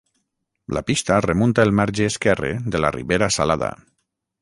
[0.77, 3.73] La pista remunta el marge esquerre de la Ribera Salada.